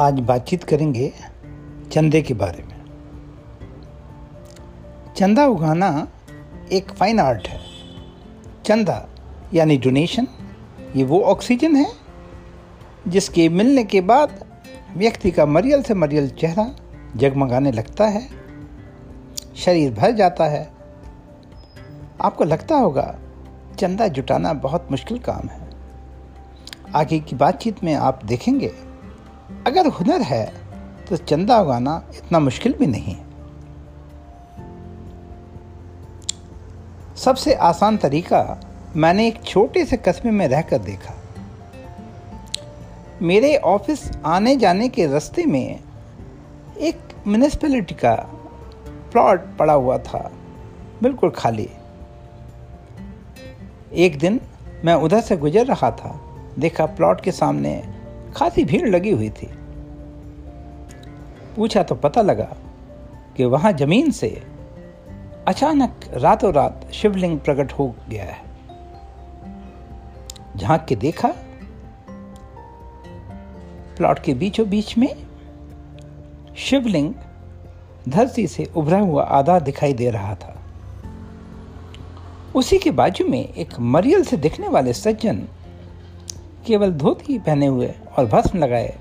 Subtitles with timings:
[0.00, 1.12] आज बातचीत करेंगे
[1.92, 2.84] चंदे के बारे में।
[5.16, 6.08] चंदा उगाना
[6.72, 7.60] एक फाइन आर्ट है।
[8.64, 9.08] चंदा,
[9.54, 10.26] यानी डोनेशन
[10.96, 11.86] ये वो ऑक्सीजन है,
[13.08, 14.44] जिसके मिलने के बाद
[14.96, 16.76] व्यक्ति का मरियल से मरियल चेहरा
[17.16, 18.28] जगमगाने लगता है,
[19.56, 20.70] शरीर भर जाता है।
[22.20, 23.18] आपको लगता होगा,
[23.78, 25.70] चंदा जुटाना बहुत मुश्किल काम है।
[26.94, 28.89] आगे की बातचीत में आप देखेंगे
[29.66, 30.44] अगर हुनर है
[31.08, 33.28] तो चंदा उगाना इतना मुश्किल भी नहीं है।
[37.16, 38.60] सबसे आसान तरीका,
[38.96, 41.14] मैंने एक छोटे से कस्बे में रहकर देखा।
[43.22, 45.80] मेरे ऑफ़िस आने जाने के रास्ते में
[46.78, 48.14] एक म्यूनिसपैलिटी का
[49.12, 50.30] प्लॉट पड़ा हुआ था,
[51.02, 51.68] बिल्कुल खाली।
[53.96, 54.40] एक दिन
[54.84, 56.20] मैं उधर से गुजर रहा था,
[56.58, 57.72] देखा प्लॉट के सामने
[58.36, 59.48] खासी भीड़ लगी हुई थी।
[61.56, 62.56] पूछा तो पता लगा
[63.36, 64.42] कि वहाँ ज़मीन से
[65.48, 68.38] अचानक रातों रात शिवलिंग प्रकट हो गया है।
[70.56, 71.28] झाँक के देखा,
[73.96, 75.16] प्लॉट के बीचों बीच में
[76.56, 77.14] शिवलिंग
[78.08, 80.56] धरती से उभरा हुआ आधा दिखाई दे रहा था।
[82.54, 85.42] उसी के बाजू में एक मरियल से दिखने वाले सज्जन
[86.66, 88.94] केवल धोती पहने हुए और भस्म लगाए,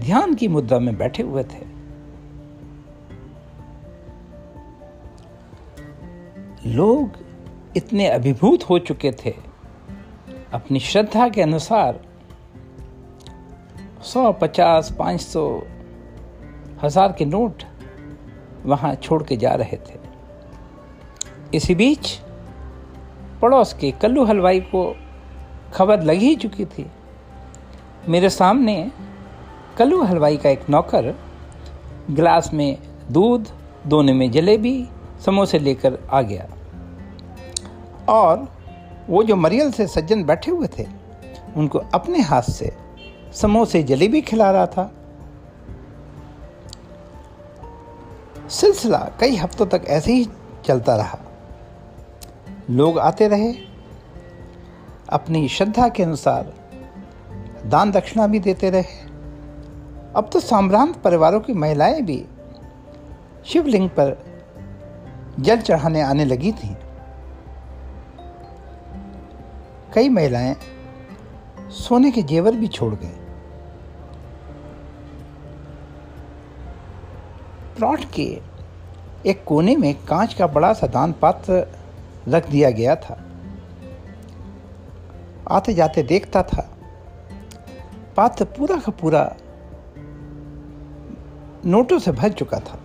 [0.00, 1.64] ध्यान की मुद्रा में बैठे हुए थे।
[6.66, 7.18] लोग
[7.76, 9.34] इतने अभिभूत हो चुके थे।
[10.52, 12.00] अपनी श्रद्धा के अनुसार
[14.02, 15.62] सौ पचास, पाँच सौ,
[16.82, 17.62] हज़ार के नोट
[18.64, 19.98] वहाँ छोड़ के जा रहे थे।
[21.54, 22.18] इसी बीच
[23.42, 24.94] पड़ोस के कल्लू हलवाई को
[25.74, 26.86] खबर लग ही चुकी थी
[28.08, 28.92] मेरे सामने
[29.78, 31.14] कल्लू हलवाई का एक नौकर,
[32.10, 32.78] गिलास में
[33.10, 33.48] दूध,
[33.86, 34.88] दोने में जलेबी,
[35.24, 36.48] समोसे लेकर आ गया।
[38.08, 38.48] और
[39.08, 40.86] वो जो मरियल से सज्जन बैठे हुए थे,
[41.56, 42.76] उनको अपने हाथ से
[43.32, 44.92] समोसे, जलेबी खिला रहा था।
[48.48, 50.28] सिलसिला कई हफ्तों तक ऐसे ही
[50.64, 51.18] चलता रहा।
[52.70, 53.52] लोग आते रहे।
[55.08, 56.52] अपनी श्रद्धा के अनुसार
[57.66, 59.04] दान दक्षिणा भी देते रहे।
[60.16, 62.24] अब तो साम्रांत परिवारों की महिलाएँ भी
[63.46, 64.16] शिवलिंग पर
[65.40, 66.74] जल चढ़ाने आने लगी थीं।
[69.94, 70.56] कई महिलाएँ
[71.70, 73.14] सोने के जेवर भी छोड़ गए
[77.76, 78.40] प्लॉट के
[79.26, 81.66] एक कोने में कांच का बड़ा सा दान पात्र
[82.28, 83.18] रख दिया गया था।
[85.50, 86.75] आते जाते देखता था
[88.16, 89.36] पात्र पूरा का पूरा
[91.66, 92.78] नोटों से भर चुका था।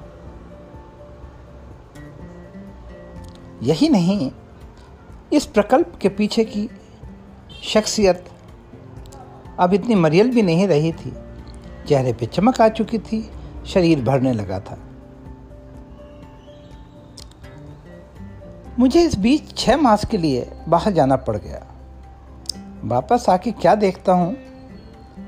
[3.64, 4.32] यही नहीं,
[5.34, 6.70] इस प्रकल्प के पीछे की
[7.64, 8.26] शख्सियत
[9.60, 11.14] अब इतनी मरियल भी नहीं रही थी।
[11.88, 13.32] चेहरे पे चमक आ चुकी थी,
[13.66, 14.78] शरीर भरने लगा था।
[18.80, 21.66] मुझे इस बीच छह मास के लिए बाहर जाना पड़ गया।
[22.84, 24.51] वापस आके क्या देखता हूँ?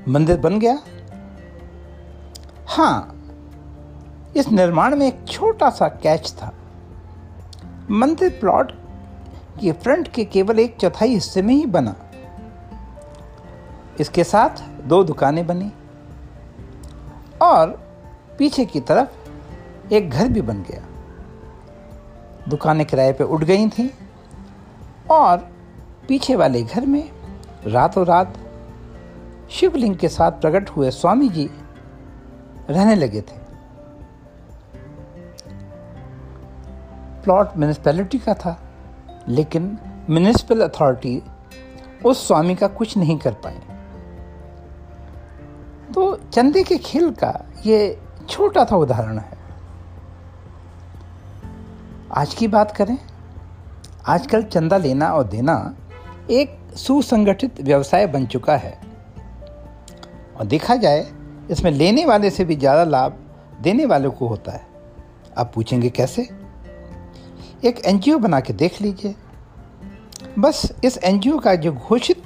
[0.08, 0.80] मंदिर बन गया?
[2.68, 3.10] हाँ
[4.38, 6.52] इस निर्माण में एक छोटा सा कैच था।
[7.92, 8.72] मंदिर प्लॉट
[9.62, 11.96] के फ्रंट के केवल एक चौथाई हिस्से में ही बना।
[14.00, 15.72] इसके साथ दो दुकानें बनी
[17.42, 17.70] और
[18.38, 20.84] पीछे की तरफ़ एक घर भी बन गया।
[22.50, 23.90] दुकानें किराए पे उठ गई थीं
[25.12, 25.38] और
[26.08, 27.10] पीछे वाले घर में
[27.68, 28.38] रातों रात
[29.54, 31.50] शिवलिंग के साथ प्रकट हुए स्वामी जी
[32.70, 33.42] रहने लगे थे।
[37.24, 38.58] प्लॉट म्यूनिसपैलिटी का था,
[39.28, 39.78] लेकिन
[40.10, 41.22] म्यूनिसिपल अथॉरिटी
[42.06, 43.60] उस स्वामी का कुछ नहीं कर पाए।
[45.94, 47.34] तो चंदे के खेल का
[47.66, 48.00] ये
[48.30, 49.38] छोटा सा उदाहरण है।
[52.12, 52.98] आज की बात करें,
[54.08, 55.76] आजकल चंदा लेना और देना
[56.30, 58.93] एक सुसंगठित व्यवसाय बन चुका है।
[60.38, 61.08] और देखा जाए,
[61.52, 63.18] इसमें लेने वाले से भी ज़्यादा लाभ
[63.62, 64.68] देने वाले को होता है।
[65.38, 66.30] आप पूछेंगे कैसे?
[67.66, 69.16] एक एनजीओ बना के देख लीजिए।
[70.40, 72.24] बस इस एनजीओ का जो घोषित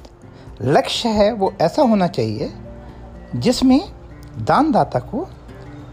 [0.62, 2.52] लक्ष्य है, वो ऐसा होना चाहिए,
[3.36, 3.80] जिसमें
[4.38, 5.28] दानदाता को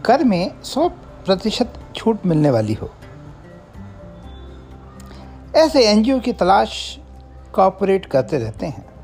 [0.04, 0.88] कर में 100
[1.26, 2.90] प्रतिशत छूट मिलने वाली हो।
[5.56, 6.98] ऐसे एनजीओ की तलाश
[7.54, 8.95] कॉपरेट करते रहते हैं।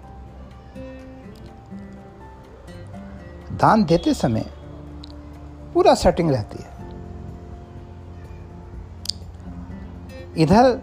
[3.63, 4.47] दान देते समय
[5.75, 6.71] पूरा सेटिंग रहती है।
[10.39, 10.83] इधर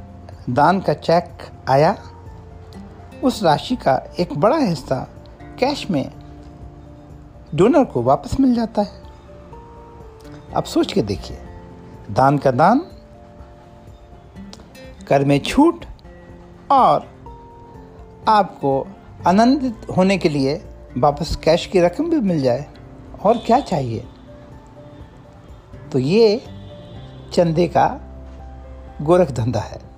[0.49, 1.95] दान का चेक आया।
[3.23, 5.07] उस राशि का एक बड़ा हिस्सा
[5.59, 6.11] कैश में
[7.55, 9.01] डोनर को वापस मिल जाता है।
[10.55, 11.37] अब सोच के देखिए,
[12.11, 12.79] दान का दान,
[15.07, 15.85] कर में छूट
[16.71, 17.07] और
[18.27, 18.87] आपको
[19.27, 20.65] आनंदित होने के लिए
[20.97, 22.67] वापस कैश की रकम भी मिल जाए।
[23.23, 24.05] और क्या चाहिए?
[25.91, 26.41] तो ये
[27.33, 28.01] चंदे का
[29.01, 29.88] गोरख धंधा है।